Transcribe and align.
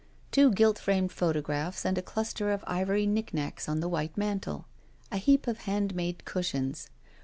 Two 0.31 0.51
gilt 0.51 0.79
framed 0.79 1.11
photographs 1.11 1.85
and 1.85 1.95
a 1.95 2.01
cluster 2.01 2.51
of 2.51 2.63
ivory 2.65 3.05
knickknacks 3.05 3.69
on 3.69 3.81
the 3.81 3.87
white 3.87 4.17
mantel. 4.17 4.65
A 5.11 5.17
heap 5.17 5.45
of 5.45 5.59
handmade 5.59 6.25
cushions. 6.25 6.89